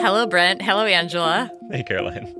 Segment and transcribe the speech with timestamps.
[0.00, 0.62] Hello, Brent.
[0.62, 1.50] Hello, Angela.
[1.70, 2.34] Hey, Caroline.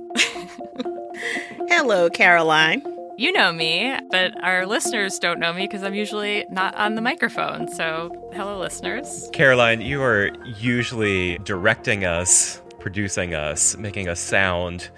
[1.69, 2.81] Hello, Caroline.
[3.19, 7.01] You know me, but our listeners don't know me because I'm usually not on the
[7.01, 7.71] microphone.
[7.71, 9.29] So, hello, listeners.
[9.31, 14.89] Caroline, you are usually directing us, producing us, making us sound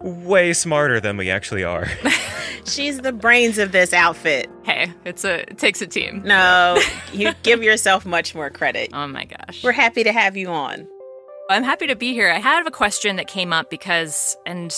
[0.00, 1.88] way smarter than we actually are.
[2.64, 4.48] She's the brains of this outfit.
[4.64, 6.22] Hey, it's a it takes a team.
[6.24, 6.80] No,
[7.12, 8.90] you give yourself much more credit.
[8.94, 9.62] Oh my gosh.
[9.62, 10.88] We're happy to have you on.
[11.48, 12.30] I'm happy to be here.
[12.30, 14.74] I have a question that came up because, and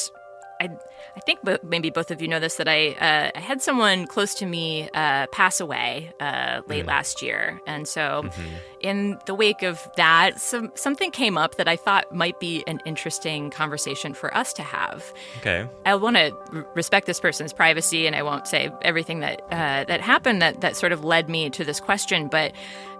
[0.60, 0.68] I,
[1.16, 4.34] I think maybe both of you know this that I, uh, I had someone close
[4.36, 6.88] to me uh, pass away uh, late mm.
[6.88, 8.56] last year, and so mm-hmm.
[8.80, 12.80] in the wake of that, some something came up that I thought might be an
[12.84, 15.12] interesting conversation for us to have.
[15.38, 19.40] Okay, I want to r- respect this person's privacy, and I won't say everything that
[19.50, 22.52] uh, that happened that that sort of led me to this question, but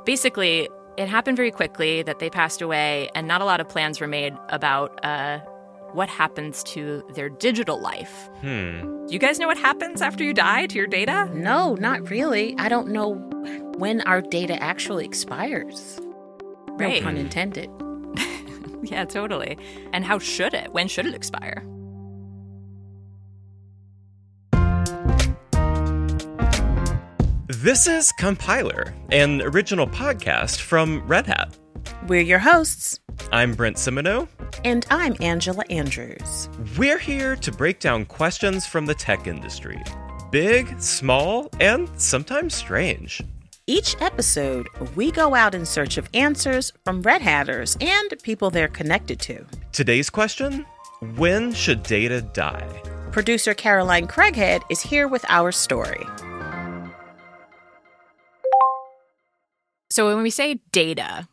[0.05, 0.69] basically
[1.01, 4.07] it happened very quickly that they passed away, and not a lot of plans were
[4.07, 5.39] made about uh,
[5.93, 8.29] what happens to their digital life.
[8.43, 9.07] Hmm.
[9.07, 11.31] Do you guys know what happens after you die to your data?
[11.33, 12.55] No, not really.
[12.59, 13.15] I don't know
[13.79, 15.99] when our data actually expires.
[16.69, 17.03] Right.
[17.03, 17.71] No pun intended.
[18.83, 19.57] yeah, totally.
[19.95, 20.73] And how should it?
[20.75, 21.65] When should it expire?
[27.63, 31.59] This is Compiler, an original podcast from Red Hat.
[32.07, 32.99] We're your hosts.
[33.33, 34.29] I'm Brent Simoneau.
[34.65, 36.49] And I'm Angela Andrews.
[36.79, 39.79] We're here to break down questions from the tech industry
[40.31, 43.21] big, small, and sometimes strange.
[43.67, 48.69] Each episode, we go out in search of answers from Red Hatters and people they're
[48.69, 49.45] connected to.
[49.73, 50.65] Today's question
[51.17, 52.83] When should data die?
[53.13, 56.07] Producer Caroline Craighead is here with our story.
[59.91, 61.29] So when we say data,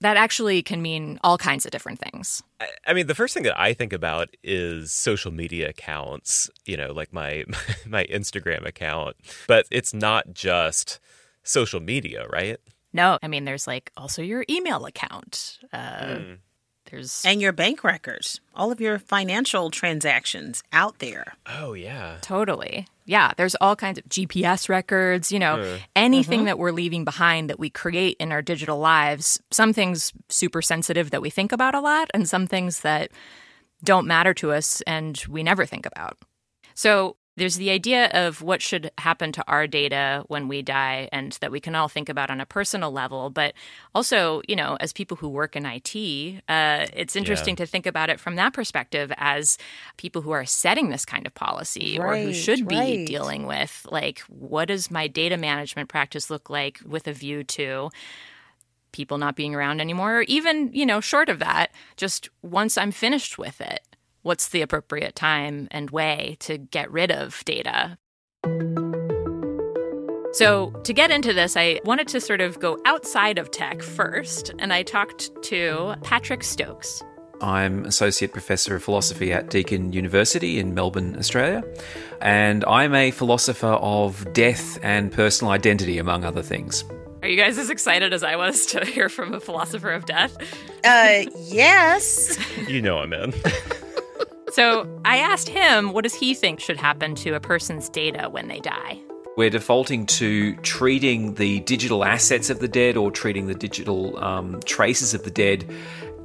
[0.00, 2.42] that actually can mean all kinds of different things.
[2.86, 6.92] I mean, the first thing that I think about is social media accounts, you know,
[6.92, 7.44] like my
[7.86, 9.16] my Instagram account.
[9.46, 11.00] But it's not just
[11.42, 12.58] social media, right?
[12.92, 15.58] No, I mean, there's like also your email account.
[15.72, 16.38] Uh, mm.
[16.92, 21.32] There's and your bank records, all of your financial transactions out there.
[21.46, 22.18] Oh yeah.
[22.20, 22.86] Totally.
[23.06, 26.46] Yeah, there's all kinds of GPS records, you know, uh, anything mm-hmm.
[26.46, 29.40] that we're leaving behind that we create in our digital lives.
[29.50, 33.10] Some things super sensitive that we think about a lot and some things that
[33.82, 36.18] don't matter to us and we never think about.
[36.74, 41.32] So, there's the idea of what should happen to our data when we die and
[41.40, 43.54] that we can all think about on a personal level but
[43.94, 47.64] also you know as people who work in it uh, it's interesting yeah.
[47.64, 49.58] to think about it from that perspective as
[49.96, 53.06] people who are setting this kind of policy right, or who should be right.
[53.06, 57.90] dealing with like what does my data management practice look like with a view to
[58.92, 62.92] people not being around anymore or even you know short of that just once i'm
[62.92, 63.80] finished with it
[64.22, 67.98] what's the appropriate time and way to get rid of data.
[70.34, 74.50] So, to get into this, I wanted to sort of go outside of tech first,
[74.58, 77.02] and I talked to Patrick Stokes.
[77.42, 81.62] I'm Associate Professor of Philosophy at Deakin University in Melbourne, Australia,
[82.22, 86.82] and I'm a philosopher of death and personal identity, among other things.
[87.20, 90.34] Are you guys as excited as I was to hear from a philosopher of death?
[90.82, 92.38] Uh, yes.
[92.68, 93.34] you know I'm in.
[94.52, 98.48] So I asked him, what does he think should happen to a person's data when
[98.48, 99.00] they die?
[99.34, 104.60] We're defaulting to treating the digital assets of the dead or treating the digital um,
[104.66, 105.64] traces of the dead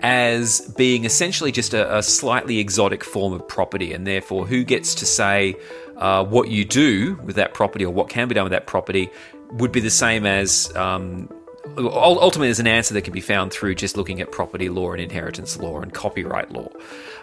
[0.02, 4.94] as being essentially just a, a, slightly exotic form of property, and therefore, who gets
[4.96, 5.56] to say
[5.96, 9.10] uh, what you do with that property or what can be done with that property
[9.52, 11.30] would be the same as um,
[11.78, 15.02] ultimately there's an answer that can be found through just looking at property law and
[15.02, 16.70] inheritance law and copyright law.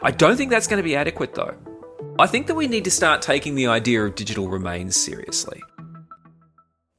[0.02, 1.56] I don't think that's going to be adequate though.
[2.18, 5.60] I think that we need to start taking the idea of digital remains seriously.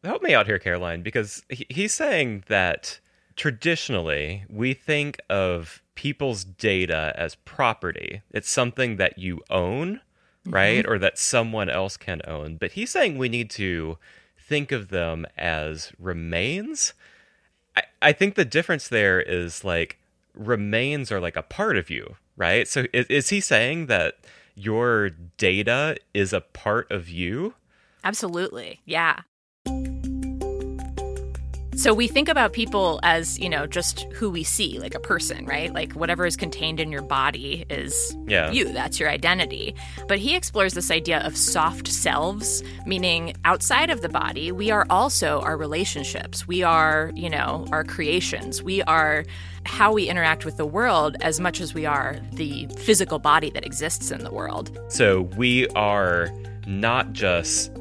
[0.03, 2.99] Help me out here, Caroline, because he's saying that
[3.35, 8.21] traditionally we think of people's data as property.
[8.31, 10.01] It's something that you own,
[10.45, 10.83] right?
[10.83, 10.91] Mm-hmm.
[10.91, 12.57] Or that someone else can own.
[12.57, 13.97] But he's saying we need to
[14.37, 16.93] think of them as remains
[17.75, 19.97] I, I think the difference there is like
[20.33, 22.67] remains are like a part of you, right?
[22.67, 24.15] So is, is he saying that
[24.55, 27.55] your data is a part of you?
[28.03, 28.81] Absolutely.
[28.85, 29.21] Yeah.
[31.75, 35.45] So we think about people as, you know, just who we see, like a person,
[35.45, 35.73] right?
[35.73, 38.51] Like whatever is contained in your body is Yeah.
[38.51, 39.75] you, that's your identity.
[40.07, 44.85] But he explores this idea of soft selves, meaning outside of the body, we are
[44.89, 46.47] also our relationships.
[46.47, 48.63] We are, you know, our creations.
[48.63, 49.25] We are
[49.65, 53.65] how we interact with the world as much as we are the physical body that
[53.65, 54.79] exists in the world.
[54.87, 56.31] So we are
[56.67, 57.71] not just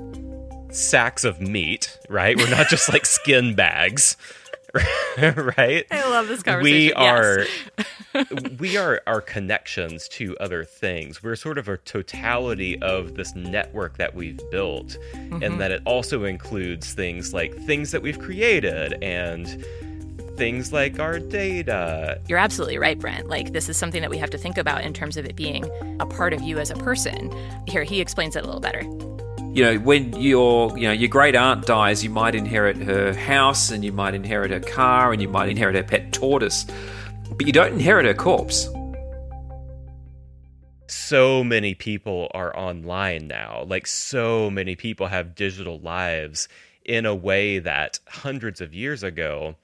[0.75, 2.37] sacks of meat, right?
[2.37, 4.17] We're not just like skin bags,
[5.19, 5.87] right?
[5.91, 6.65] I love this conversation.
[6.65, 7.47] We are
[8.15, 8.27] Yes.
[8.59, 11.23] we are our connections to other things.
[11.23, 15.59] We're sort of a totality of this network that we've built, and mm-hmm.
[15.59, 19.65] that it also includes things like things that we've created and
[20.37, 22.21] things like our data.
[22.29, 23.29] You're absolutely right, Brent.
[23.29, 25.65] Like, this is something that we have to think about in terms of it being
[26.01, 27.33] a part of you as a person.
[27.67, 28.83] Here, he explains it a little better.
[29.55, 33.71] You know when your you know your great aunt dies you might inherit her house
[33.71, 36.67] and you might inherit her car and you might inherit her pet tortoise
[37.37, 38.69] but you don't inherit her corpse
[40.87, 43.65] so many people are online now.
[43.67, 46.49] Like, so many people have digital lives
[46.85, 49.57] in a way that hundreds of years ago,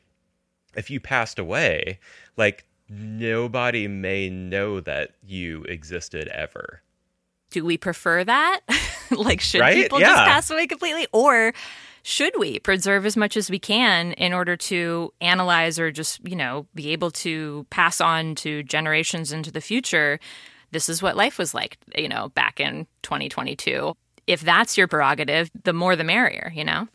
[0.74, 1.98] if you passed away,
[2.36, 6.82] like, nobody may know that you existed ever.
[7.50, 8.60] Do we prefer that?
[9.10, 9.74] like, should Right?
[9.74, 11.06] people just pass away completely?
[11.12, 11.52] Or
[12.02, 16.36] should we preserve as much as we can in order to analyze or just, you
[16.36, 20.18] know, be able to pass on to generations into the future?
[20.70, 23.94] This is what life was like, you know, back in 2022.
[24.26, 26.86] If that's your prerogative, the more the merrier, you know?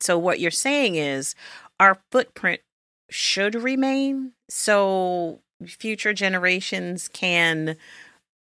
[0.00, 1.34] So what you're saying is
[1.80, 2.60] our footprint
[3.08, 7.76] should remain so future generations can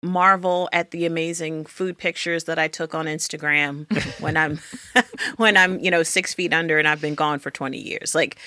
[0.03, 3.85] marvel at the amazing food pictures that I took on Instagram
[4.21, 4.59] when I'm
[5.37, 8.15] when I'm, you know, six feet under and I've been gone for 20 years.
[8.15, 8.37] Like,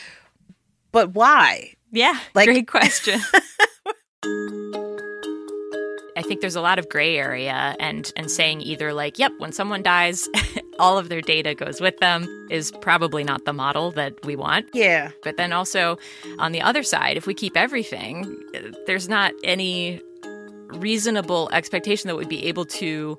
[0.93, 1.75] but why?
[1.93, 3.21] Yeah, Like- great question.
[6.17, 9.51] I think there's a lot of gray area and and saying either like, yep, when
[9.53, 10.29] someone dies,
[10.79, 14.67] all of their data goes with them is probably not the model that we want.
[14.73, 15.11] Yeah.
[15.25, 15.99] But then also
[16.39, 18.39] on the other side, if we keep everything,
[18.87, 20.01] there's not any
[20.69, 23.19] reasonable expectation that we'd be able to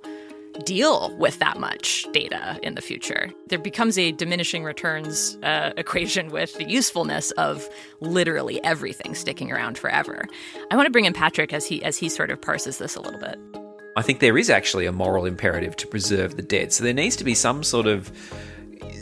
[0.64, 3.30] deal with that much data in the future.
[3.48, 7.68] There becomes a diminishing returns uh, equation with the usefulness of
[8.00, 10.26] literally everything sticking around forever.
[10.72, 13.02] I want to bring in Patrick as he as he sort of parses this a
[13.02, 13.38] little bit.
[13.98, 16.74] I think there is actually a moral imperative to preserve the dead.
[16.74, 18.12] So there needs to be some sort of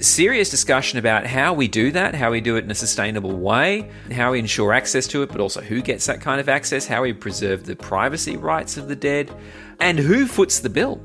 [0.02, 3.90] serious discussion about how we do that, how we do it in a sustainable way,
[4.12, 7.02] how we ensure access to it, but also who gets that kind of access, how
[7.02, 9.32] we preserve the privacy rights of the dead,
[9.80, 11.02] and who foots the bill.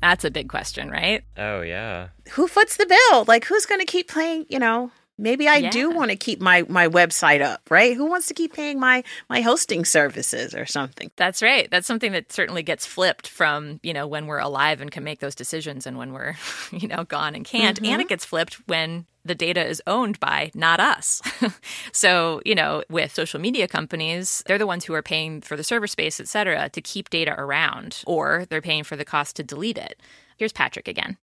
[0.00, 1.24] That's a big question, right?
[1.36, 2.08] Oh, yeah.
[2.30, 3.24] Who foots the bill?
[3.26, 6.64] Like who's going to keep playing, you know, maybe I do want to keep my
[6.68, 7.96] my website up, right?
[7.96, 11.10] Who wants to keep paying my my hosting services or something?
[11.16, 11.68] That's right.
[11.70, 15.20] That's something that certainly gets flipped from, you know, when we're alive and can make
[15.20, 16.36] those decisions and when we're,
[16.72, 17.78] you know, gone and can't.
[17.78, 18.00] And mm-hmm.
[18.00, 21.20] it gets flipped when the data is owned by not us.
[21.92, 25.64] so, you know, with social media companies, they're the ones who are paying for the
[25.64, 29.42] server space, et cetera, to keep data around, or they're paying for the cost to
[29.42, 30.00] delete it.
[30.38, 31.18] Here's Patrick again.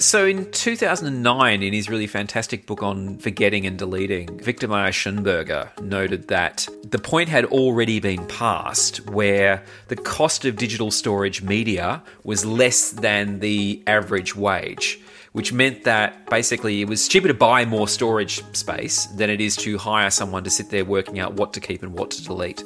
[0.00, 6.28] So in 2009, in his really fantastic book on forgetting and deleting, Viktor Mayer-Schönberger noted
[6.28, 12.46] that the point had already been passed where the cost of digital storage media was
[12.46, 14.98] less than the average wage,
[15.32, 19.54] which meant that basically it was cheaper to buy more storage space than it is
[19.56, 22.64] to hire someone to sit there working out what to keep and what to delete.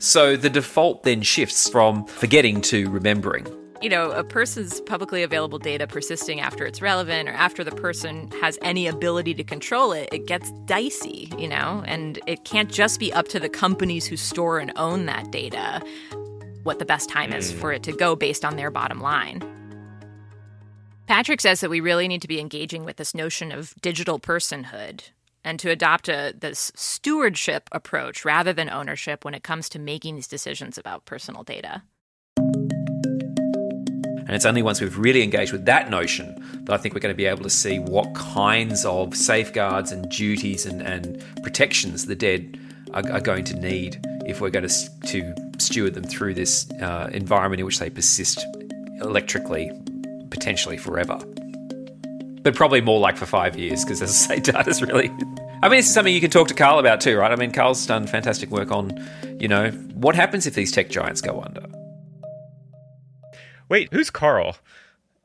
[0.00, 3.46] So the default then shifts from forgetting to remembering.
[3.80, 8.30] You know, a person's publicly available data persisting after it's relevant or after the person
[8.40, 11.82] has any ability to control it, it gets dicey, you know?
[11.86, 15.82] And it can't just be up to the companies who store and own that data
[16.64, 17.58] what the best time is hmm.
[17.58, 19.42] for it to go based on their bottom line.
[21.06, 25.04] Patrick says that we really need to be engaging with this notion of digital personhood
[25.42, 30.16] and to adopt a this stewardship approach rather than ownership when it comes to making
[30.16, 31.82] these decisions about personal data.
[34.28, 37.14] And it's only once we've really engaged with that notion that I think we're going
[37.14, 42.14] to be able to see what kinds of safeguards and duties and, and protections the
[42.14, 42.60] dead
[42.92, 47.08] are, are going to need if we're going to, to steward them through this uh,
[47.10, 48.44] environment in which they persist
[49.00, 49.72] electrically,
[50.28, 51.18] potentially forever.
[52.42, 55.10] But probably more like for five years, because as I say, data's really.
[55.62, 57.32] I mean, this is something you can talk to Carl about too, right?
[57.32, 58.92] I mean, Carl's done fantastic work on,
[59.40, 61.77] you know, what happens if these tech giants go under?
[63.68, 64.56] Wait, who's Carl?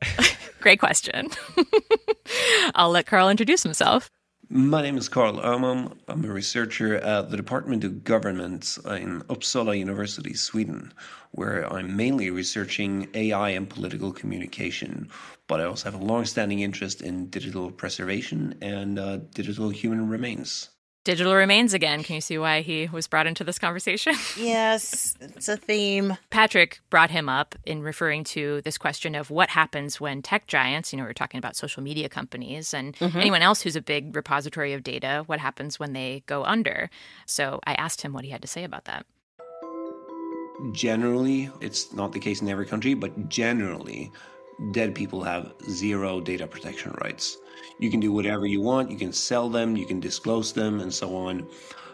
[0.59, 1.29] Great question.
[2.75, 4.09] I'll let Carl introduce himself.
[4.49, 5.97] My name is Carl Öhman.
[6.09, 10.93] I'm a researcher at the Department of Government in Uppsala University, Sweden,
[11.31, 15.09] where I'm mainly researching AI and political communication.
[15.47, 20.69] But I also have a long-standing interest in digital preservation and uh, digital human remains.
[21.03, 22.01] Digital remains again.
[22.01, 24.15] Can you see why he was brought into this conversation?
[24.37, 26.17] Yes, it's a theme.
[26.29, 30.91] Patrick brought him up in referring to this question of what happens when tech giants,
[30.91, 33.17] you know, we're talking about social media companies and mm-hmm.
[33.17, 36.89] anyone else who's a big repository of data, what happens when they go under.
[37.25, 39.05] So I asked him what he had to say about that.
[40.71, 44.11] Generally, it's not the case in every country, but generally,
[44.71, 47.37] dead people have zero data protection rights.
[47.79, 50.93] You can do whatever you want, you can sell them, you can disclose them, and
[50.93, 51.47] so on.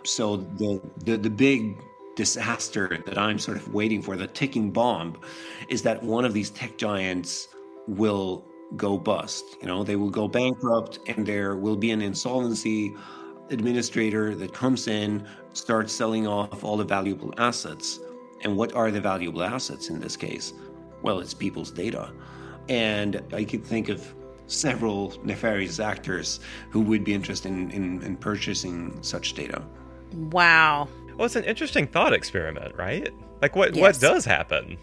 [0.03, 1.77] So the the, the big
[2.15, 5.17] disaster that I'm sort of waiting for, the ticking bomb,
[5.69, 7.47] is that one of these tech giants
[7.87, 9.57] will go bust.
[9.61, 12.93] You know, they will go bankrupt and there will be an insolvency
[13.49, 17.99] administrator that comes in, starts selling off all the valuable assets.
[18.41, 20.53] And what are the valuable assets in this case?
[21.01, 22.11] Well, it's people's data.
[22.69, 24.15] And I could think of
[24.47, 29.63] several nefarious actors who would be interested in, in, in purchasing such data.
[30.13, 30.87] Wow.
[31.15, 33.09] Well, it's an interesting thought experiment, right?
[33.41, 33.81] Like, what, yes.
[33.81, 34.77] what does happen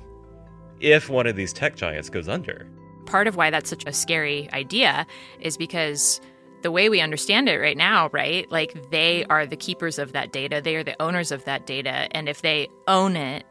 [0.80, 2.66] if one of these tech giants goes under?
[3.06, 5.06] Part of why that's such a scary idea
[5.40, 6.20] is because
[6.62, 8.50] the way we understand it right now, right?
[8.50, 12.08] Like they are the keepers of that data, they are the owners of that data.
[12.10, 13.44] And if they own it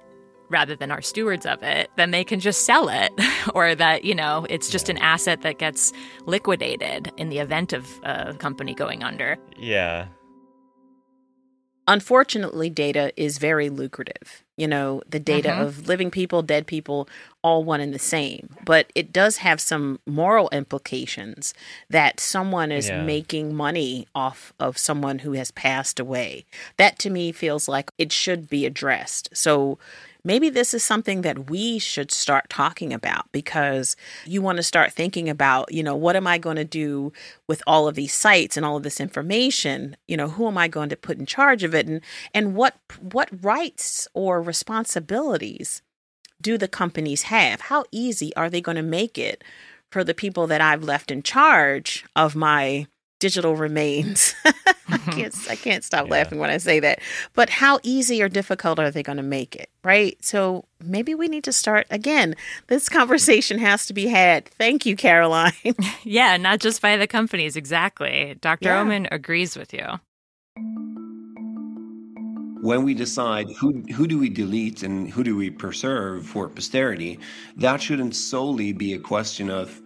[0.49, 3.11] rather than our stewards of it, then they can just sell it.
[3.53, 5.93] or that, you know, it's just an asset that gets
[6.25, 9.37] liquidated in the event of a company going under.
[9.57, 10.07] Yeah.
[11.87, 14.43] Unfortunately, data is very lucrative.
[14.57, 15.61] You know, the data mm-hmm.
[15.61, 17.07] of living people, dead people,
[17.43, 18.55] all one and the same.
[18.65, 21.53] But it does have some moral implications
[21.89, 23.03] that someone is yeah.
[23.03, 26.45] making money off of someone who has passed away.
[26.77, 29.29] That to me feels like it should be addressed.
[29.33, 29.77] So,
[30.25, 34.91] maybe this is something that we should start talking about because you want to start
[34.91, 37.13] thinking about, you know, what am I going to do
[37.47, 39.95] with all of these sites and all of this information?
[40.07, 42.01] You know, who am I going to put in charge of it and
[42.33, 45.81] and what what rights or responsibilities
[46.41, 47.61] do the companies have?
[47.61, 49.43] How easy are they going to make it
[49.91, 52.87] for the people that I've left in charge of my
[53.25, 54.35] digital remains.
[54.45, 55.11] I mm-hmm.
[55.13, 56.11] can't I can't stop yeah.
[56.11, 56.99] laughing when I say that.
[57.33, 60.15] But how easy or difficult are they going to make it, right?
[60.23, 62.35] So maybe we need to start again.
[62.67, 64.45] This conversation has to be had.
[64.45, 65.53] Thank you, Caroline.
[66.03, 68.37] yeah, not just by the companies exactly.
[68.41, 68.69] Dr.
[68.69, 68.83] Yeah.
[68.83, 69.87] Öhman agrees with you.
[72.61, 77.17] When we decide who who do we delete and who do we preserve for posterity,
[77.57, 79.81] that shouldn't solely be a question of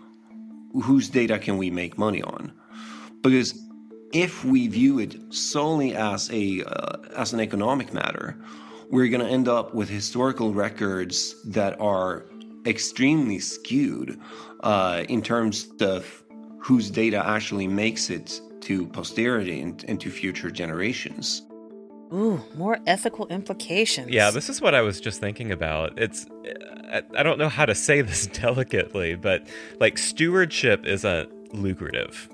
[0.84, 2.52] whose data can we make money on
[3.22, 3.60] because
[4.14, 8.38] if we view it solely as a uh, as an economic matter,
[8.90, 12.26] we're going to end up with historical records that are
[12.66, 14.20] extremely skewed
[14.62, 16.24] uh, in terms of
[16.60, 21.44] whose data actually makes it to posterity and, and to future generations.
[22.12, 24.10] Ooh, more ethical implications.
[24.10, 25.98] Yeah, this is what I was just thinking about.
[26.00, 26.26] It's
[26.92, 29.48] I, I don't know how to say this delicately, but
[29.80, 32.28] like stewardship isn't lucrative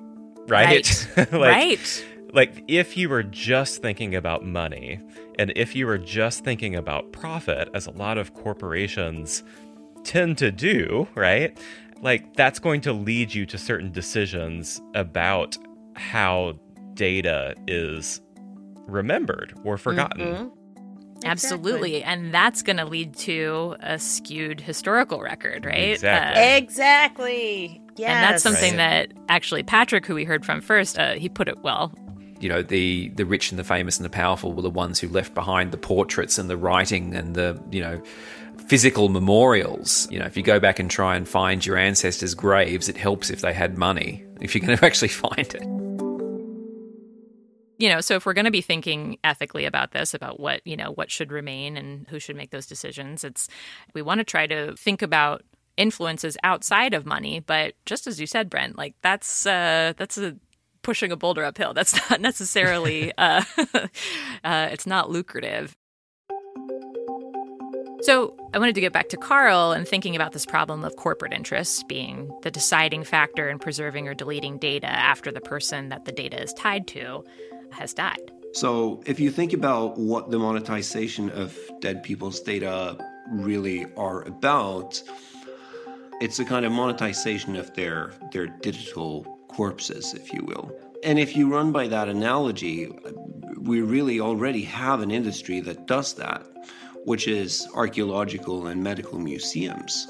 [0.47, 1.07] right?
[1.17, 1.31] Right.
[1.31, 2.05] like, right.
[2.33, 4.99] Like if you were just thinking about money
[5.39, 9.43] and if you were just thinking about profit, as a lot of corporations
[10.03, 11.57] tend to do, right?
[12.01, 15.57] Like that's going to lead you to certain decisions about
[15.95, 16.59] how
[16.93, 18.21] data is
[18.87, 20.27] remembered or forgotten.
[20.27, 21.25] Mm-hmm.
[21.25, 22.03] Absolutely.
[22.03, 25.91] And that's going to lead to a skewed historical record, right?
[25.91, 26.41] Exactly.
[26.41, 27.81] Uh, exactly.
[27.95, 28.09] Yes.
[28.09, 29.09] And that's something right.
[29.09, 31.93] that actually Patrick, who we heard from first, uh, he put it well.
[32.39, 35.07] You know, the the rich and the famous and the powerful were the ones who
[35.07, 38.01] left behind the portraits and the writing and the, you know,
[38.67, 40.09] physical memorials.
[40.11, 43.29] You know, if you go back and try and find your ancestors' graves, it helps
[43.29, 45.65] if they had money, if you're going to actually find it
[47.77, 50.77] you know so if we're going to be thinking ethically about this about what you
[50.77, 53.47] know what should remain and who should make those decisions it's
[53.93, 55.43] we want to try to think about
[55.77, 57.39] influences outside of money.
[57.39, 60.35] But just as you said, Brent, like that's uh, that's a
[60.81, 61.73] pushing a boulder uphill.
[61.73, 63.43] That's not necessarily uh,
[64.43, 65.75] uh, it's not lucrative.
[68.01, 71.33] So, I wanted to get back to Carl and thinking about this problem of corporate
[71.33, 76.11] interests being the deciding factor in preserving or deleting data after the person that the
[76.11, 77.23] data is tied to
[77.71, 78.31] has died.
[78.53, 82.95] So, if you think about what the monetization of dead people's data
[83.31, 85.01] really are about,
[86.21, 90.71] It's a kind of monetization of their their digital corpses, if you will.
[91.03, 92.89] And if you run by that analogy,
[93.57, 96.45] we really already have an industry that does that,
[97.03, 100.07] which is archaeological and medical museums.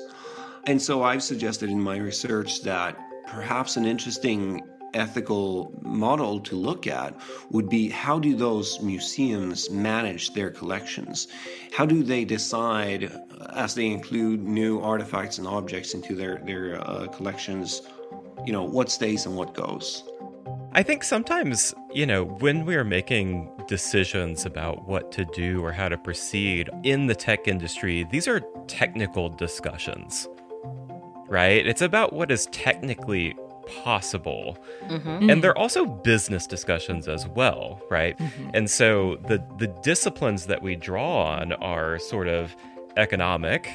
[0.68, 2.98] And so I've suggested in my research that
[3.28, 4.62] perhaps an interesting
[4.96, 7.16] ethical model to look at
[7.52, 11.28] would be how do those museums manage their collections?
[11.72, 13.12] How do they decide,
[13.54, 17.82] as they include new artifacts and objects into their, their uh, collections,
[18.46, 20.04] you know, what stays and what goes?
[20.72, 25.88] I think sometimes, you know, when we're making decisions about what to do or how
[25.88, 30.28] to proceed in the tech industry, these are technical discussions,
[31.28, 31.66] right?
[31.66, 33.36] It's about what is technically
[33.68, 34.58] possible.
[34.88, 35.30] Mm-hmm.
[35.30, 38.18] And they're also business discussions as well, right?
[38.18, 38.50] Mm-hmm.
[38.54, 42.56] And so the the disciplines that we draw on are sort of
[42.98, 43.70] economic,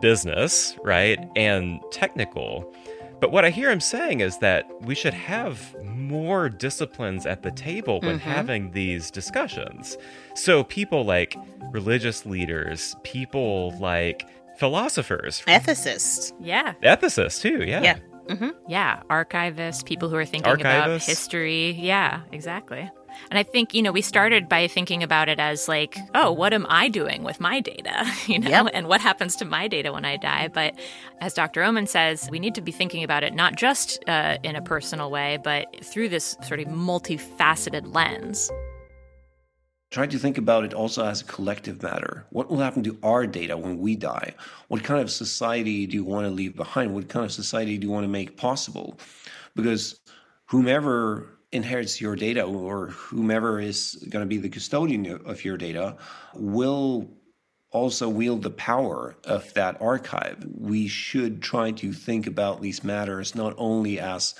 [0.00, 1.18] business, right?
[1.36, 2.72] And technical.
[3.20, 7.52] But what I hear him saying is that we should have more disciplines at the
[7.52, 8.28] table when mm-hmm.
[8.28, 9.96] having these discussions.
[10.34, 11.36] So people like
[11.70, 16.32] religious leaders, people like philosophers, ethicists.
[16.40, 16.74] Yeah.
[16.82, 17.82] Ethicists too, yeah.
[17.82, 17.98] Yeah.
[18.32, 18.50] Mm-hmm.
[18.68, 20.60] Yeah, archivists, people who are thinking Archivists.
[20.60, 21.72] about history.
[21.72, 22.90] Yeah, exactly.
[23.30, 26.54] And I think, you know, we started by thinking about it as like, oh, what
[26.54, 28.06] am I doing with my data?
[28.26, 28.66] You know, yep.
[28.72, 30.48] and what happens to my data when I die?
[30.48, 30.74] But
[31.20, 31.60] as Dr.
[31.60, 35.10] Öhman says, we need to be thinking about it not just uh, in a personal
[35.10, 38.50] way, but through this sort of multifaceted lens.
[39.92, 42.24] Try to think about it also as a collective matter.
[42.30, 44.32] What will happen to our data when we die?
[44.68, 46.94] What kind of society do you want to leave behind?
[46.94, 48.98] What kind of society do you want to make possible?
[49.54, 50.00] Because
[50.46, 55.98] whomever inherits your data or whomever is going to be the custodian of your data
[56.34, 57.10] will
[57.70, 60.42] also wield the power of that archive.
[60.54, 64.34] We should try to think about these matters not only as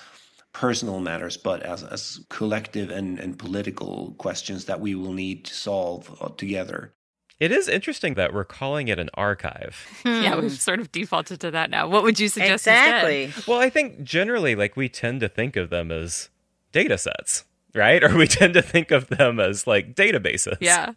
[0.53, 5.55] personal matters, but as, as collective and, and political questions that we will need to
[5.55, 6.93] solve uh, together.
[7.41, 9.85] It is interesting that we're calling it an archive.
[10.03, 10.23] Hmm.
[10.23, 11.89] Yeah, we've sort of defaulted to that now.
[11.89, 13.25] What would you suggest exactly.
[13.25, 13.47] Instead?
[13.49, 16.29] Well, I think generally, like, we tend to think of them as
[16.71, 17.45] data sets,
[17.75, 18.03] right?
[18.05, 20.59] Or we tend to think of them as like databases.
[20.61, 20.93] Yeah.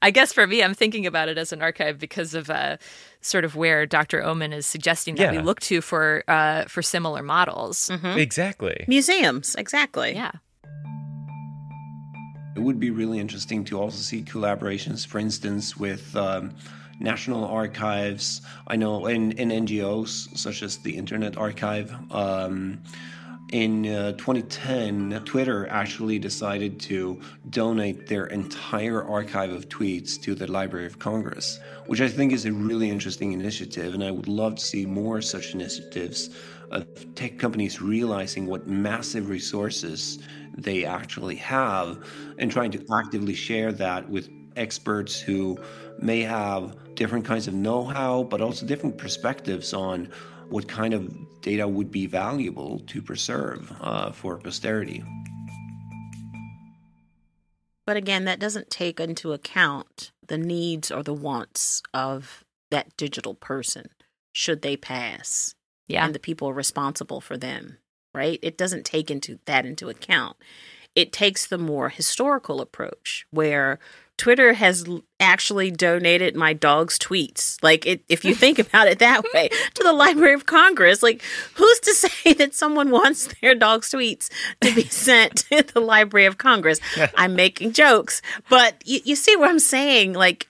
[0.00, 2.76] I guess for me, I'm thinking about it as an archive because of uh,
[3.22, 4.20] sort of where Dr.
[4.20, 5.40] Öhman is suggesting that yeah.
[5.40, 7.88] we look to for uh, for similar models.
[7.88, 8.18] Mm-hmm.
[8.18, 8.84] Exactly.
[8.86, 10.12] Museums, exactly.
[10.14, 10.32] Yeah.
[12.54, 16.54] It would be really interesting to also see collaborations, for instance, with um,
[17.00, 18.42] national archives.
[18.68, 21.94] I know in, in NGOs such as the Internet Archive.
[22.10, 22.82] Um,
[23.52, 30.50] in uh, 2010, Twitter actually decided to donate their entire archive of tweets to the
[30.50, 33.92] Library of Congress, which I think is a really interesting initiative.
[33.92, 36.30] And I would love to see more such initiatives
[36.70, 40.18] of tech companies realizing what massive resources
[40.56, 42.02] they actually have
[42.38, 45.58] and trying to actively share that with experts who
[45.98, 50.08] may have different kinds of know how, but also different perspectives on
[50.52, 51.10] what kind of
[51.40, 55.02] data would be valuable to preserve uh, for posterity.
[57.86, 63.34] But again, that doesn't take into account the needs or the wants of that digital
[63.34, 63.86] person
[64.32, 65.54] should they pass.
[65.88, 66.04] Yeah.
[66.04, 67.78] And the people responsible for them,
[68.14, 68.38] right?
[68.42, 70.36] It doesn't take into that into account.
[70.94, 73.78] It takes the more historical approach where
[74.18, 74.86] Twitter has
[75.18, 77.56] actually donated my dog's tweets.
[77.62, 81.02] Like, it, if you think about it that way, to the Library of Congress.
[81.02, 81.22] Like,
[81.54, 86.26] who's to say that someone wants their dog's tweets to be sent to the Library
[86.26, 86.78] of Congress?
[87.16, 90.12] I'm making jokes, but you, you see what I'm saying?
[90.12, 90.48] Like,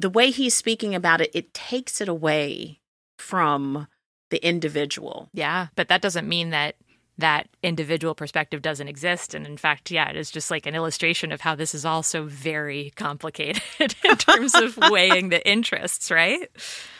[0.00, 2.80] the way he's speaking about it, it takes it away
[3.18, 3.86] from
[4.30, 5.28] the individual.
[5.32, 6.74] Yeah, but that doesn't mean that
[7.18, 9.34] that individual perspective doesn't exist.
[9.34, 12.24] And in fact, yeah, it is just like an illustration of how this is also
[12.24, 13.62] very complicated
[14.04, 16.48] in terms of weighing the interests, right?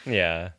[0.05, 0.51] Yeah.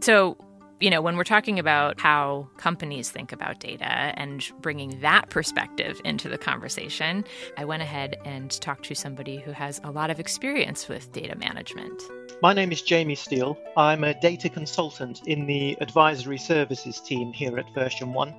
[0.00, 0.36] So,
[0.80, 6.00] you know, when we're talking about how companies think about data and bringing that perspective
[6.04, 7.24] into the conversation,
[7.56, 11.36] I went ahead and talked to somebody who has a lot of experience with data
[11.36, 12.02] management.
[12.44, 13.56] My name is Jamie Steele.
[13.74, 18.34] I'm a data consultant in the advisory services team here at Version 1.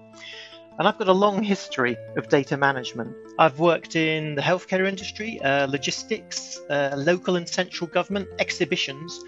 [0.78, 3.15] And I've got a long history of data management.
[3.39, 9.20] I've worked in the healthcare industry, uh, logistics, uh, local and central government, exhibitions,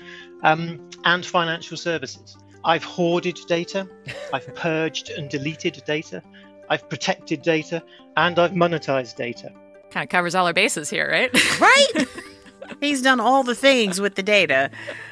[0.44, 2.38] um, and financial services.
[2.63, 3.90] I've hoarded data,
[4.32, 6.22] I've purged and deleted data,
[6.70, 7.82] I've protected data,
[8.16, 9.52] and I've monetized data.
[9.90, 11.60] Kind of covers all our bases here, right?
[11.60, 12.08] Right?
[12.80, 14.70] He's done all the things with the data.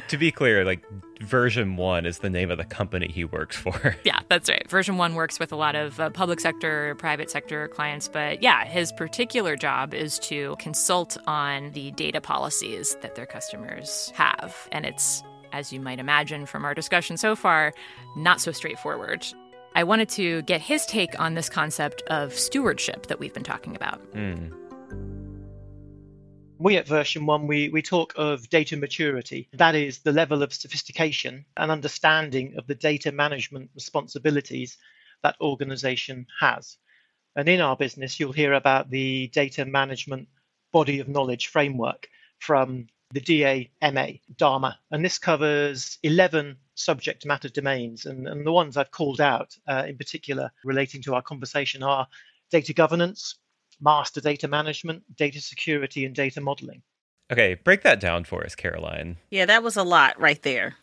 [0.09, 0.83] To be clear, like
[1.21, 3.95] Version 1 is the name of the company he works for.
[4.05, 4.69] Yeah, that's right.
[4.69, 8.07] Version 1 works with a lot of uh, public sector, private sector clients.
[8.07, 14.11] But yeah, his particular job is to consult on the data policies that their customers
[14.15, 14.67] have.
[14.71, 15.23] And it's,
[15.53, 17.73] as you might imagine from our discussion so far,
[18.15, 19.25] not so straightforward.
[19.73, 23.75] I wanted to get his take on this concept of stewardship that we've been talking
[23.75, 23.99] about.
[24.13, 24.51] Mm.
[26.65, 29.47] We at Version 1, we, we talk of data maturity.
[29.53, 34.75] That is the level of sophistication and understanding of the data management responsibilities
[35.21, 36.77] that organization has.
[37.35, 40.27] And in our business, you'll hear about the data management
[40.73, 42.07] body of knowledge framework
[42.39, 44.75] from the DAMA, DARMA.
[44.89, 48.07] And this covers 11 subject matter domains.
[48.07, 52.07] And, and the ones I've called out uh, in particular relating to our conversation are
[52.49, 53.35] data governance,
[53.81, 56.81] master data management, data security, and data modeling.
[57.31, 59.17] Okay, break that down for us, Caroline.
[59.31, 60.75] Yeah, that was a lot right there.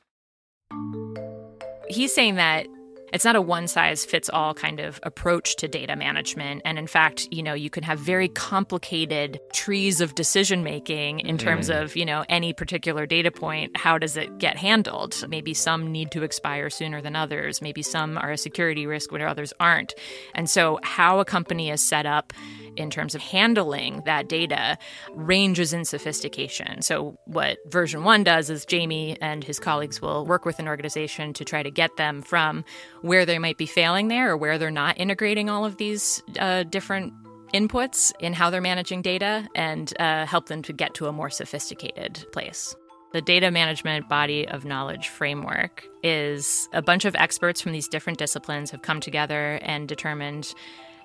[1.88, 2.66] He's saying that
[3.12, 6.62] it's not a one size fits all kind of approach to data management.
[6.64, 11.38] And in fact you know you can have very complicated trees of decision making in
[11.38, 11.82] terms mm.
[11.82, 13.76] of you know any particular data point.
[13.76, 15.24] How does it get handled?
[15.28, 17.60] Maybe some need to expire sooner than others.
[17.62, 19.94] Maybe some are a security risk where others aren't.
[20.34, 22.32] And so how a company is set up
[22.76, 24.78] in terms of handling that data
[25.12, 26.82] ranges in sophistication.
[26.82, 31.32] So, what Version 1 does is Jamie and his colleagues will work with an organization
[31.34, 32.64] to try to get them from
[33.02, 36.62] where they might be failing there or where they're not integrating all of these uh,
[36.64, 37.12] different
[37.52, 41.30] inputs in how they're managing data and uh, help them to get to a more
[41.30, 42.74] sophisticated place.
[43.12, 48.18] The data management body of knowledge framework is a bunch of experts from these different
[48.18, 50.54] disciplines have come together and determined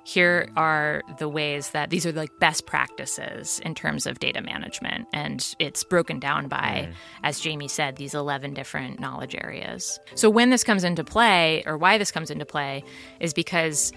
[0.08, 5.06] here are the ways that these are like best practices in terms of data management.
[5.12, 6.94] And it's broken down by, mm.
[7.24, 10.00] as Jamie said, these 11 different knowledge areas.
[10.16, 12.86] So when this comes into play, or why this comes into play,
[13.20, 13.92] is because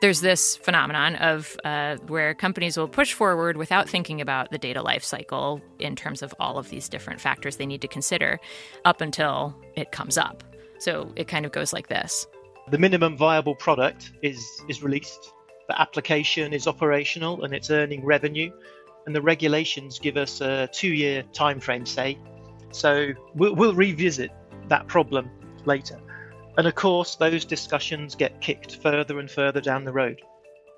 [0.00, 4.82] there's this phenomenon of uh, where companies will push forward without thinking about the data
[4.82, 8.40] lifecycle in terms of all of these different factors they need to consider
[8.86, 10.42] up until it comes up.
[10.78, 12.26] So it kind of goes like this.
[12.70, 15.34] The minimum viable product is is released
[15.70, 18.50] the application is operational and it's earning revenue,
[19.06, 22.18] and the regulations give us a two-year time frame, say.
[22.72, 24.32] So we'll, we'll revisit
[24.68, 25.30] that problem
[25.66, 26.00] later.
[26.58, 30.20] And of course, those discussions get kicked further and further down the road.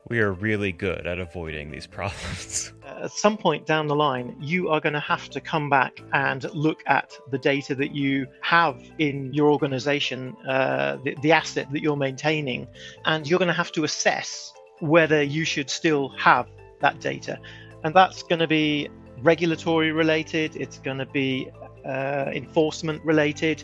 [0.09, 2.73] We are really good at avoiding these problems.
[2.87, 6.45] At some point down the line, you are going to have to come back and
[6.55, 11.83] look at the data that you have in your organization, uh, the, the asset that
[11.83, 12.67] you're maintaining,
[13.07, 16.49] and you're going to have to assess whether you should still have
[16.81, 17.38] that data.
[17.85, 18.88] And that's going to be
[19.23, 21.49] regulatory related, it's going to be
[21.87, 23.62] uh, enforcement related,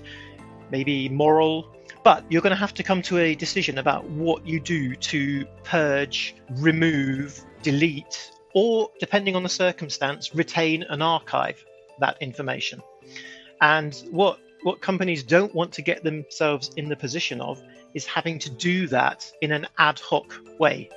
[0.71, 1.75] maybe moral.
[2.05, 5.45] But you're going to have to come to a decision about what you do to
[5.65, 11.65] purge, remove, delete, or depending on the circumstance, retain and archive
[11.99, 12.81] that information.
[13.61, 17.59] And what what companies don't want to get themselves in the position of
[17.95, 20.91] is having to do that in an ad hoc way.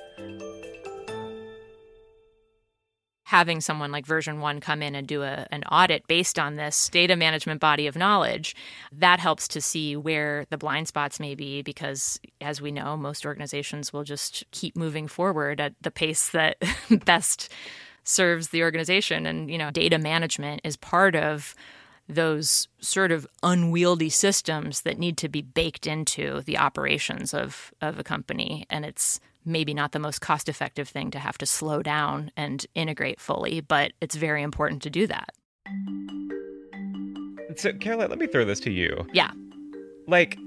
[3.24, 6.90] Having someone like Version 1 come in and do a, an audit based on this
[6.90, 8.54] data management body of knowledge,
[8.92, 13.24] that helps to see where the blind spots may be because, as we know, most
[13.24, 16.58] organizations will just keep moving forward at the pace that
[17.06, 17.50] best
[18.04, 19.24] serves the organization.
[19.24, 21.54] And, you know, data management is part of
[22.08, 27.98] those sort of unwieldy systems that need to be baked into the operations of, of
[27.98, 28.66] a company.
[28.68, 32.66] And it's maybe not the most cost effective thing to have to slow down and
[32.74, 35.30] integrate fully, but it's very important to do that.
[37.56, 39.06] So, Caroline, let me throw this to you.
[39.12, 39.30] Yeah.
[40.06, 40.38] Like,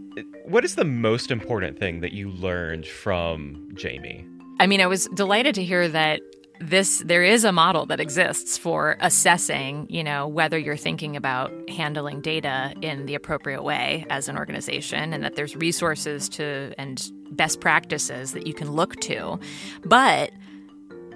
[0.45, 4.25] what is the most important thing that you learned from Jamie?
[4.59, 6.21] I mean, I was delighted to hear that
[6.59, 11.51] this there is a model that exists for assessing you know whether you're thinking about
[11.69, 17.11] handling data in the appropriate way as an organization and that there's resources to and
[17.31, 19.39] best practices that you can look to.
[19.83, 20.31] But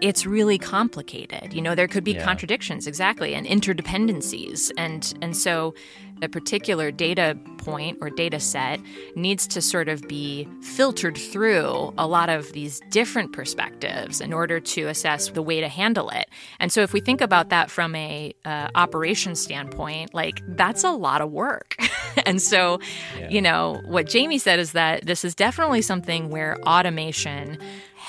[0.01, 1.53] it's really complicated.
[1.53, 2.23] You know, there could be yeah.
[2.23, 4.71] contradictions exactly and interdependencies.
[4.77, 5.73] And and so
[6.21, 8.79] a particular data point or data set
[9.15, 14.59] needs to sort of be filtered through a lot of these different perspectives in order
[14.59, 16.29] to assess the way to handle it.
[16.59, 20.91] And so if we think about that from a uh, operation standpoint, like that's a
[20.91, 21.77] lot of work.
[22.25, 22.79] and so,
[23.17, 23.29] yeah.
[23.29, 27.57] you know, what Jamie said is that this is definitely something where automation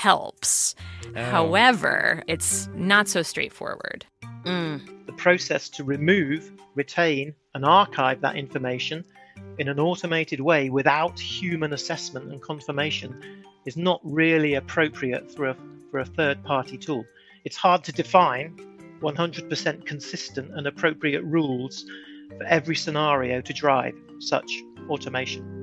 [0.01, 0.75] helps.
[1.15, 1.23] Oh.
[1.25, 4.07] However, it's not so straightforward.
[4.45, 5.05] Mm.
[5.05, 9.05] The process to remove, retain, and archive that information
[9.59, 13.15] in an automated way without human assessment and confirmation
[13.67, 15.57] is not really appropriate for a,
[15.91, 17.05] for a third party tool.
[17.45, 18.57] It's hard to define
[19.03, 21.85] 100% consistent and appropriate rules
[22.39, 24.51] for every scenario to drive such
[24.89, 25.60] automation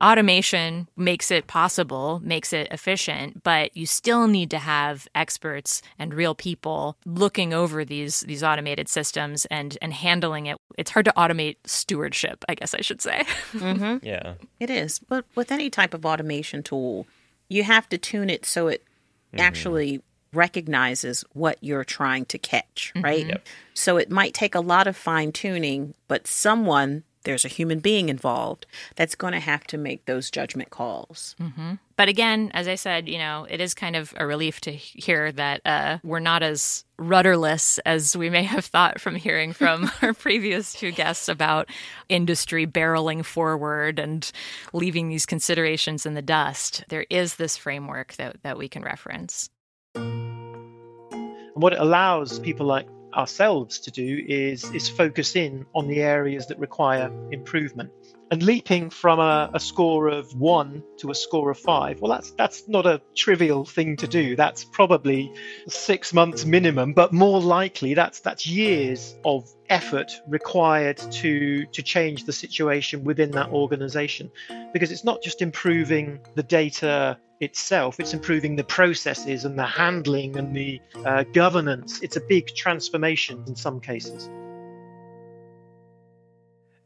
[0.00, 6.14] automation makes it possible, makes it efficient, but you still need to have experts and
[6.14, 10.58] real people looking over these these automated systems and and handling it.
[10.76, 13.24] It's hard to automate stewardship, I guess I should say.
[13.56, 14.04] Mm-hmm.
[14.06, 14.34] Yeah.
[14.60, 14.98] It is.
[14.98, 17.06] But with any type of automation tool,
[17.48, 19.40] you have to tune it so it mm-hmm.
[19.40, 23.20] actually recognizes what you're trying to catch, right?
[23.20, 23.30] Mm-hmm.
[23.30, 23.46] Yep.
[23.74, 28.08] So it might take a lot of fine tuning, but someone there's a human being
[28.08, 31.34] involved that's going to have to make those judgment calls.
[31.40, 31.74] Mm-hmm.
[31.96, 35.32] But again, as I said, you know, it is kind of a relief to hear
[35.32, 40.14] that uh, we're not as rudderless as we may have thought from hearing from our
[40.14, 41.68] previous two guests about
[42.08, 44.30] industry barreling forward and
[44.72, 46.84] leaving these considerations in the dust.
[46.88, 49.50] There is this framework that, that we can reference.
[49.96, 56.02] And What it allows people like ourselves to do is is focus in on the
[56.02, 57.90] areas that require improvement.
[58.28, 62.32] And leaping from a, a, score of one to a score of five well that's
[62.32, 64.36] that's not a trivial thing to do.
[64.36, 65.32] That's probably
[65.68, 72.24] six months minimum but more likely that's that's years of effort required to to change
[72.24, 74.30] the situation within that organization.
[74.72, 78.00] Because it's not just improving the data itself.
[78.00, 82.00] It's improving the processes and the handling and the uh, governance.
[82.02, 84.30] It's a big transformation in some cases.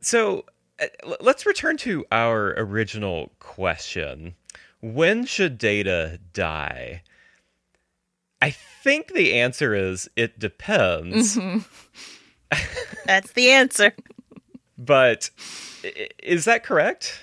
[0.01, 0.45] So
[0.81, 0.87] uh,
[1.21, 4.35] let's return to our original question
[4.81, 7.03] When should data die?
[8.43, 11.37] I think the answer is it depends.
[11.37, 11.59] Mm-hmm.
[13.07, 13.93] That's the answer.
[14.79, 15.31] but
[16.23, 17.21] is that correct?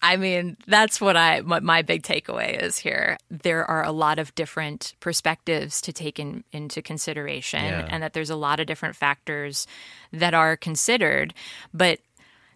[0.00, 3.18] I mean, that's what I what my big takeaway is here.
[3.30, 7.86] There are a lot of different perspectives to take in, into consideration yeah.
[7.90, 9.66] and that there's a lot of different factors
[10.12, 11.34] that are considered,
[11.74, 11.98] but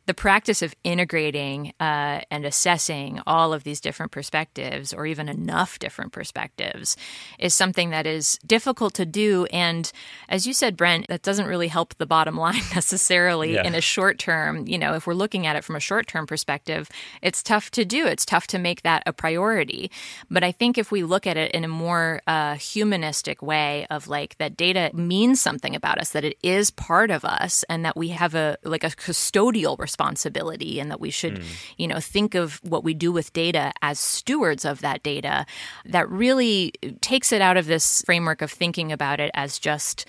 [0.07, 5.79] the practice of integrating uh, and assessing all of these different perspectives, or even enough
[5.79, 6.97] different perspectives,
[7.39, 9.47] is something that is difficult to do.
[9.53, 9.91] And
[10.29, 13.67] as you said, Brent, that doesn't really help the bottom line necessarily yeah.
[13.67, 14.67] in a short term.
[14.67, 16.89] You know, if we're looking at it from a short term perspective,
[17.21, 18.07] it's tough to do.
[18.07, 19.91] It's tough to make that a priority.
[20.31, 24.09] But I think if we look at it in a more uh, humanistic way, of
[24.09, 27.97] like that data means something about us, that it is part of us, and that
[27.97, 31.45] we have a like a custodial responsibility and that we should, mm.
[31.77, 35.45] you know, think of what we do with data as stewards of that data,
[35.85, 40.07] that really takes it out of this framework of thinking about it as just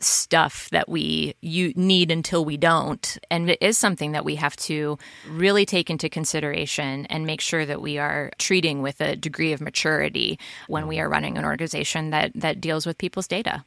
[0.00, 3.18] stuff that we you need until we don't.
[3.28, 4.96] And it is something that we have to
[5.28, 9.60] really take into consideration and make sure that we are treating with a degree of
[9.60, 13.64] maturity when we are running an organization that that deals with people's data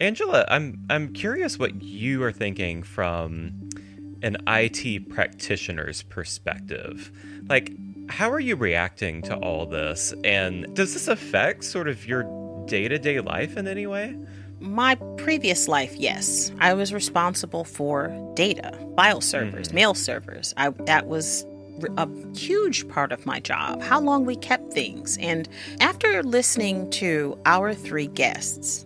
[0.00, 3.70] Angela, I'm I'm curious what you are thinking from
[4.22, 7.10] an IT practitioner's perspective.
[7.48, 7.72] Like,
[8.08, 10.14] how are you reacting to all this?
[10.24, 12.24] And does this affect sort of your
[12.66, 14.16] day to day life in any way?
[14.60, 16.50] My previous life, yes.
[16.58, 19.74] I was responsible for data, file servers, mm-hmm.
[19.74, 20.52] mail servers.
[20.56, 21.44] I, that was
[21.96, 25.16] a huge part of my job, how long we kept things.
[25.20, 25.48] And
[25.80, 28.84] after listening to our three guests,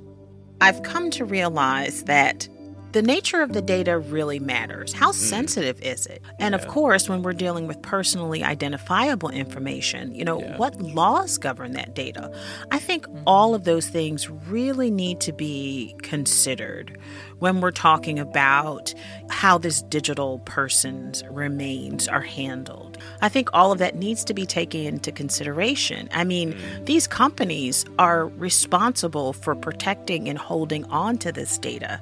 [0.62, 2.48] I've come to realize that
[2.92, 4.92] the nature of the data really matters.
[4.92, 5.14] How mm.
[5.14, 6.22] sensitive is it?
[6.38, 6.61] And yeah.
[6.61, 10.57] of course, when we're dealing with personally identifiable information, you know, yeah.
[10.59, 12.31] what laws govern that data?
[12.70, 13.25] I think mm-hmm.
[13.27, 16.96] all of those things really need to be considered
[17.42, 18.94] when we're talking about
[19.28, 22.96] how this digital person's remains are handled.
[23.20, 26.09] I think all of that needs to be taken into consideration.
[26.12, 26.87] I mean, mm.
[26.87, 32.00] these companies are responsible for protecting and holding on to this data.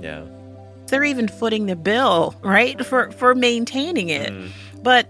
[0.00, 0.24] Yeah.
[0.86, 4.32] They're even footing the bill, right, for for maintaining it.
[4.32, 4.50] Mm.
[4.84, 5.08] But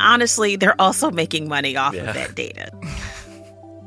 [0.00, 2.08] honestly, they're also making money off yeah.
[2.08, 2.72] of that data.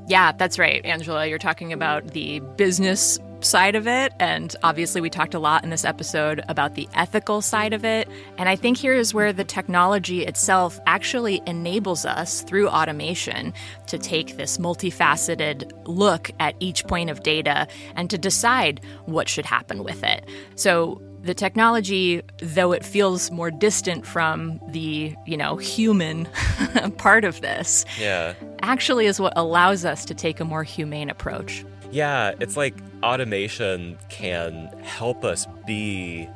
[0.10, 1.28] Yeah, that's right, Angela.
[1.28, 4.14] You're talking about the business side of it.
[4.20, 8.08] And obviously, we talked a lot in this episode about the ethical side of it.
[8.38, 13.54] And I think here is where the technology itself actually enables us through automation
[13.88, 19.46] to take this multifaceted look at each point of data and to decide what should
[19.46, 20.28] happen with it.
[20.56, 26.28] So, the technology though it feels more distant from the you know human
[26.98, 31.66] part of this yeah actually is what allows us to take a more humane approach
[31.92, 36.28] yeah it's like automation can help us be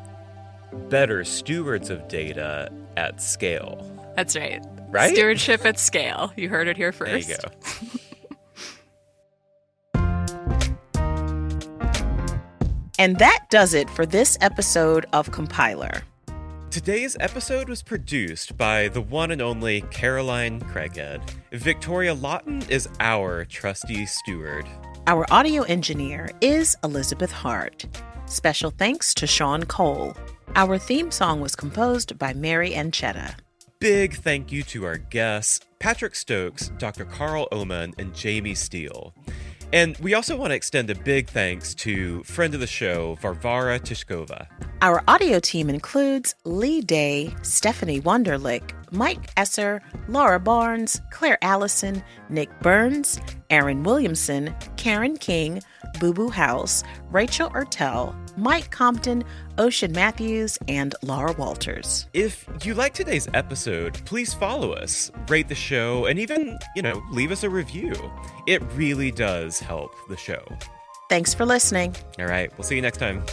[0.90, 3.90] better stewards of data at scale.
[4.16, 4.64] That's right.
[4.90, 5.14] Right?
[5.14, 6.32] Stewardship at scale.
[6.36, 7.28] You heard it here first.
[7.28, 8.00] There you go.
[13.00, 16.04] And that does it for this episode of Compiler.
[16.70, 21.22] Today's episode was produced by the one and only Caroline Craighead.
[21.52, 24.66] Victoria Lawton is our trusty steward.
[25.06, 27.86] Our audio engineer is Elizabeth Hart.
[28.26, 30.16] Special thanks to Sean Cole.
[30.56, 33.36] Our theme song was composed by Mary Anchetta.
[33.80, 37.04] Big thank you to our guests, Patrick Stokes, Dr.
[37.04, 39.14] Carl Öhman, and Jamie Steele.
[39.74, 43.80] And we also want to extend a big thanks to friend of the show, Varvara
[43.80, 44.46] Tishkova.
[44.84, 52.50] Our audio team includes Lee Day, Stephanie Wunderlich, Mike Esser, Laura Barnes, Claire Allison, Nick
[52.60, 55.64] Burns, Aaron Williamson, Karen King,
[56.00, 59.24] Boo Boo House, Rachel Ertel, Mike Compton,
[59.58, 62.08] Ocean Matthews, and Laura Walters.
[62.14, 67.02] If you like today's episode, please follow us, rate the show, and even, you know,
[67.12, 67.94] leave us a review.
[68.48, 70.44] It really does help the show.
[71.10, 71.96] Thanks for listening.
[72.20, 73.24] All right, we'll see you next time.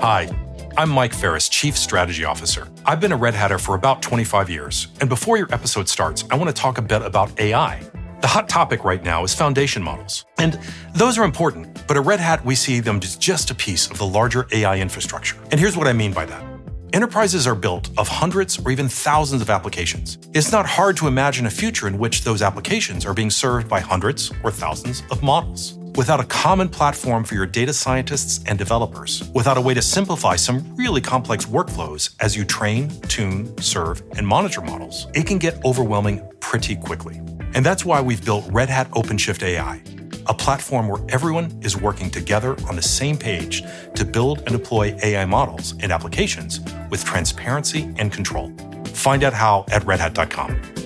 [0.00, 0.28] Hi,
[0.76, 2.66] I'm Mike Ferris, Chief Strategy Officer.
[2.84, 6.36] I've been a Red Hatter for about 25 years, and before your episode starts, I
[6.36, 7.80] want to talk a bit about AI.
[8.20, 10.58] The hot topic right now is foundation models, and
[10.92, 13.98] those are important, but at Red Hat, we see them as just a piece of
[13.98, 15.36] the larger AI infrastructure.
[15.52, 16.44] And here's what I mean by that.
[16.92, 20.18] Enterprises are built of hundreds or even thousands of applications.
[20.34, 23.78] It's not hard to imagine a future in which those applications are being served by
[23.78, 25.78] hundreds or thousands of models.
[25.96, 30.34] Without a common platform for your data scientists and developers, without a way to simplify
[30.34, 35.64] some really complex workflows as you train, tune, serve, and monitor models, it can get
[35.64, 37.20] overwhelming pretty quickly.
[37.54, 39.80] And that's why we've built Red Hat OpenShift AI,
[40.26, 43.62] a platform where everyone is working together on the same page
[43.94, 46.58] to build and deploy AI models and applications
[46.90, 48.52] with transparency and control.
[48.86, 50.83] Find out how at redhat.com.